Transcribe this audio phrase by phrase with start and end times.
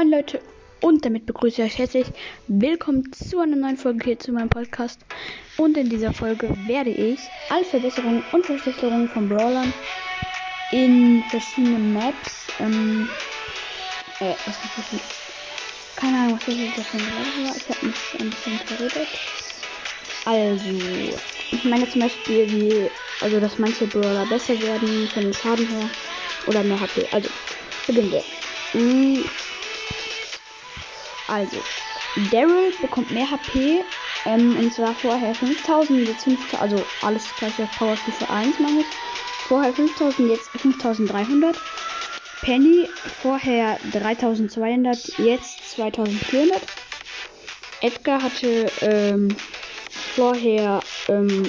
[0.00, 0.40] Moin Leute
[0.80, 2.06] und damit begrüße ich euch herzlich
[2.48, 4.98] willkommen zu einer neuen Folge hier zu meinem Podcast.
[5.58, 9.70] Und in dieser Folge werde ich alle Verbesserungen und Verschlechterungen von Brawlern
[10.72, 13.10] in verschiedenen Maps, ähm,
[14.20, 15.96] äh, was ist das?
[15.96, 17.56] Keine Ahnung, was das schon gesagt war.
[17.56, 19.08] Ich habe mich ein bisschen verredet.
[20.24, 21.10] Also,
[21.50, 22.90] ich meine zum Beispiel, wie,
[23.20, 25.90] also dass manche Brawler besser werden von den Schaden her
[26.46, 27.06] oder mehr HP.
[27.12, 27.28] Also,
[27.86, 28.24] beginnen wir.
[31.30, 31.56] Also,
[32.32, 33.84] Daryl bekommt mehr HP.
[34.26, 38.80] Ähm, und zwar vorher 5000, jetzt 5000, also alles gleich auf Power Stufe 1 meine
[38.80, 38.86] ich.
[39.48, 41.56] Vorher 5000, jetzt 5300.
[42.42, 42.88] Penny
[43.22, 46.60] vorher 3200, jetzt 2400.
[47.82, 49.34] Edgar hatte ähm,
[50.14, 51.48] vorher ähm,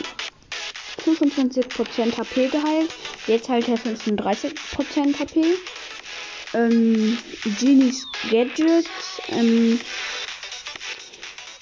[1.04, 2.90] 25% HP geheilt,
[3.28, 5.44] jetzt halt er 35% HP
[6.54, 7.18] ähm,
[7.60, 8.86] Genies Gadget,
[9.30, 9.80] ähm,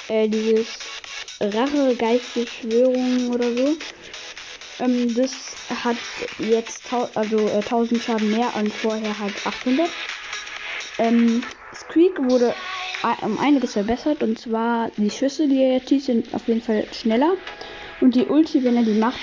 [0.08, 0.68] äh, dieses
[1.42, 3.76] Rache Geistbeschwörung oder so.
[4.80, 5.32] Ähm, das
[5.84, 5.98] hat
[6.40, 9.90] jetzt also äh, 1000 Schaden mehr und vorher halt 800.
[10.98, 12.56] Ähm, Squeak wurde
[13.22, 17.36] um einiges verbessert und zwar die Schüsse, die er jetzt sind auf jeden Fall schneller
[18.02, 19.20] und die Ulti, wenn er die macht,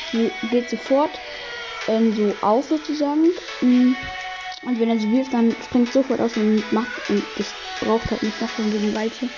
[0.51, 1.19] geht sofort
[1.89, 3.31] ähm, so auf sozusagen.
[3.61, 3.97] Mhm.
[4.67, 7.09] Und wenn er sie wirft, dann springt sofort aus und macht.
[7.09, 7.47] Und das
[7.81, 9.31] braucht halt nicht noch von diesem Weilchen.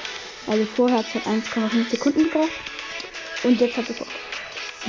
[0.47, 2.51] Also vorher hat es halt 1,5 Sekunden gebraucht.
[3.45, 4.06] Und jetzt hat es auch.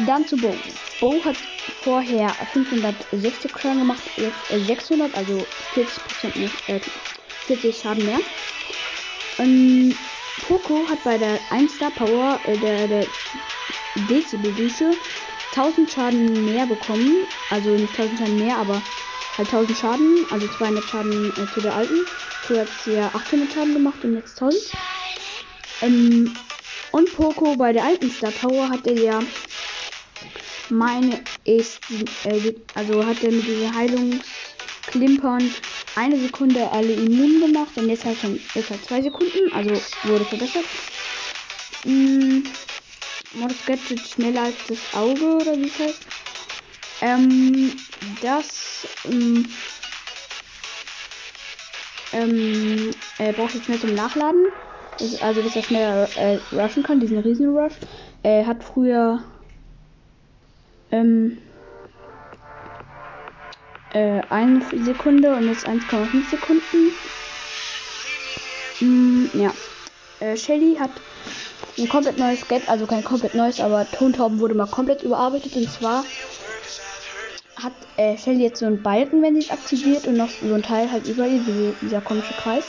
[0.06, 0.56] Dann zu Bo.
[1.02, 1.36] Bo hat
[1.84, 5.45] vorher 560 Schaden gemacht, jetzt 600, also
[5.76, 6.80] 40% mehr, äh,
[7.48, 8.20] 40 Schaden mehr.
[9.38, 9.95] Und
[10.48, 13.08] Poco hat bei der 1 Star Power, äh, der, der
[13.95, 14.92] Dezibel Dusche,
[15.52, 17.26] 1000 Schaden mehr bekommen.
[17.50, 18.82] Also nicht 1000 Schaden mehr, aber
[19.39, 22.05] halt 1000 Schaden, also 200 Schaden äh, zu der alten.
[22.50, 24.61] Hat sie ja 800 Schaden gemacht und jetzt 1000.
[25.82, 26.36] Ähm,
[26.92, 29.23] und Poco bei der alten Star Power hat er ja
[30.70, 31.80] meine ist,
[32.26, 35.50] äh, also hat er mit dieser Heilungsklimpern
[35.95, 39.71] eine Sekunde alle immun gemacht und jetzt halt schon jetzt halt zwei Sekunden, also
[40.04, 40.66] wurde verbessert.
[41.86, 42.39] Mm,
[43.36, 46.19] Modus Gadget schneller als das Auge oder wie es heißt.
[47.02, 47.71] Ähm,
[48.21, 49.45] das ähm,
[52.14, 54.48] ähm, äh, braucht jetzt mehr zum Nachladen.
[54.99, 57.73] Ist, also, dass er schneller äh, rushen kann, diesen Riesenrush.
[58.23, 59.23] Er hat früher
[60.92, 61.38] ähm,
[63.92, 66.92] äh, eine Sekunde und jetzt 1,5 Sekunden.
[68.82, 69.54] Mm, ja.
[70.20, 70.92] Äh, Shelly hat
[71.77, 75.70] ein komplett neues Get, also kein komplett neues, aber Tontauben wurde mal komplett überarbeitet und
[75.70, 76.04] zwar
[77.61, 80.64] hat äh, Shelly jetzt so einen Balken, wenn sie es aktiviert und noch so ein
[80.64, 81.42] Teil halt über ihr,
[81.81, 82.65] dieser komische Kreis.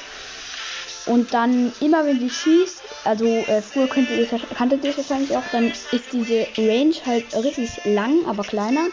[1.07, 5.37] Und dann immer wenn sie schießt, also äh, früher könntet ihr kanntet ihr es wahrscheinlich
[5.37, 8.89] auch, dann ist diese Range halt richtig lang, aber kleiner.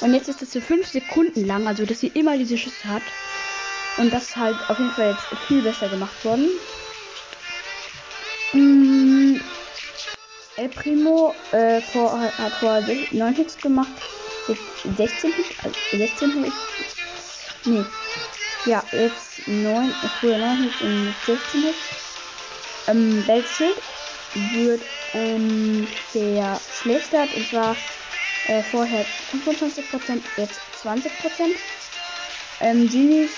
[0.00, 3.02] Und jetzt ist es so 5 Sekunden lang, also dass sie immer diese Schüsse hat.
[3.96, 6.48] Und das ist halt auf jeden Fall jetzt viel besser gemacht worden.
[8.52, 9.40] Mm,
[10.56, 12.80] El Primo äh, vor, hat vor
[13.12, 13.92] 9 Hits gemacht
[14.46, 16.54] 16 Hit, also 16 Hit.
[17.64, 17.86] Nee.
[18.64, 21.78] Ja, jetzt 9, früher 9 Hits und 16 Hits.
[22.88, 23.80] Ähm, Weltschild
[24.52, 24.82] wird
[25.14, 27.76] ähm, verschlechtert und zwar
[28.48, 31.08] äh, vorher 25%, jetzt 20%.
[32.60, 33.30] Ähm, Genies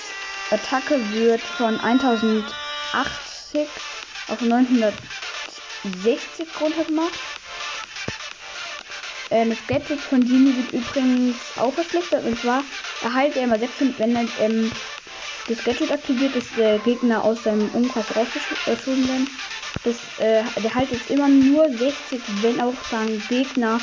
[0.51, 3.67] Attacke wird von 1080
[4.27, 7.13] auf 960 runtergemacht.
[9.31, 12.25] Ähm, das Gadget von Genie wird übrigens auch verschlechtert.
[12.25, 12.63] Und zwar
[13.01, 14.71] erhält er immer 600, wenn er ähm,
[15.47, 19.27] das Gadget aktiviert, dass der Gegner aus seinem Umkreis rausgeschoben werden.
[19.83, 23.79] Das, äh, der halt jetzt immer nur 60, wenn auch sein Gegner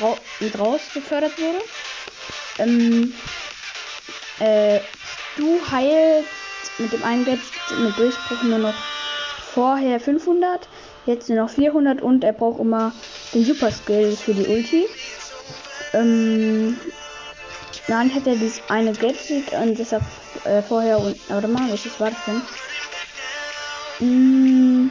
[0.00, 1.58] ra mit raus befördert wurde.
[2.58, 3.12] Ähm,
[4.40, 4.80] äh,
[5.36, 6.28] du heilst
[6.78, 7.42] mit dem einen Gadget
[7.78, 8.74] mit Durchbruch nur noch
[9.52, 10.68] vorher 500,
[11.04, 12.92] jetzt nur noch 400 und er braucht immer
[13.34, 14.86] den Super Skill für die Ulti.
[15.92, 16.78] Ähm,
[17.86, 20.02] dann hätte er dieses eine Gadget und deshalb
[20.44, 21.16] äh, vorher und.
[21.28, 22.42] Warte mal, welches war das denn?
[23.98, 24.90] Hm,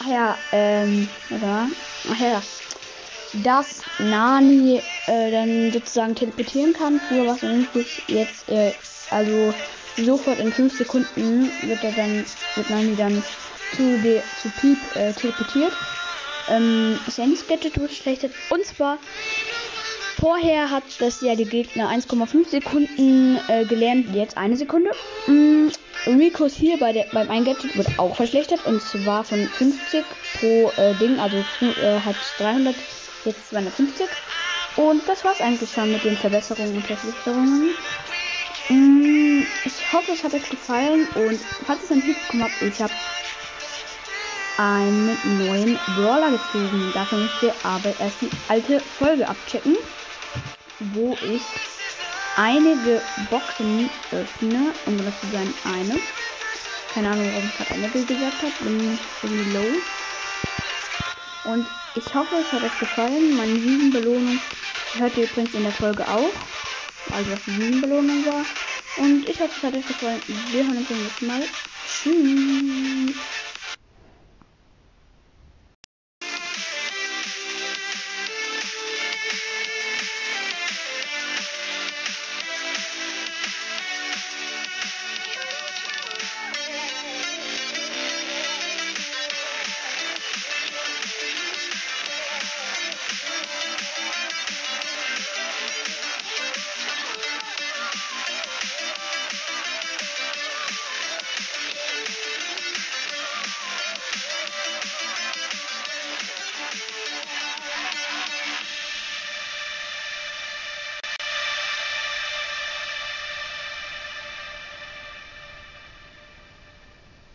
[0.00, 1.68] ach ja, ähm, oder?
[2.10, 2.40] Ach ja,
[3.44, 7.00] dass Nani äh, dann sozusagen teleportieren kann.
[7.00, 8.72] Früher war es unmöglich, jetzt, äh,
[9.10, 9.52] also
[9.96, 12.24] sofort in 5 Sekunden wird er dann,
[12.54, 13.22] wird Nani dann
[13.72, 15.76] zu, de, zu Piep äh, teleportiert
[16.48, 18.32] ähm, Sandys Gadget verschlechtert.
[18.50, 18.98] Und zwar
[20.20, 24.90] Vorher hat das ja die Gegner 1,5 Sekunden äh, gelernt, jetzt eine Sekunde.
[25.26, 25.68] Mm,
[26.06, 30.04] Rico's hier bei der, beim Eingadget wird auch verschlechtert und zwar von 50
[30.38, 32.74] pro äh, Ding, also äh, hat 300,
[33.24, 34.06] jetzt 250.
[34.76, 37.70] Und das war's eigentlich schon mit den Verbesserungen und Verschlechterungen.
[38.68, 42.92] Mm, ich hoffe, es hat euch gefallen und falls es ein Hinweis habt, ich habe
[44.60, 46.90] einen neuen Brawler gezogen.
[46.92, 49.76] Dafür müsst ihr aber erst die alte Folge abchecken,
[50.92, 51.42] wo ich
[52.36, 54.74] einige Boxen öffne.
[54.84, 55.98] Um das zu sein, eine.
[56.92, 58.64] Keine Ahnung, warum ich gerade eine gesagt habe.
[58.64, 59.72] Bin irgendwie low.
[61.44, 63.36] Und ich hoffe, es hat euch gefallen.
[63.36, 64.38] Meine 7 Belohnung
[64.98, 66.32] hört ihr übrigens in der Folge auch.
[67.16, 68.44] Also was die 7 Belohnung war.
[68.98, 70.20] Und ich hoffe, es hat euch gefallen.
[70.50, 71.42] Wir hören uns beim nächsten Mal.
[72.02, 73.16] Tschüss.